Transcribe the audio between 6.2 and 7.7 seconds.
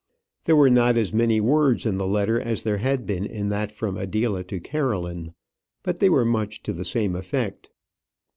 much to the same effect.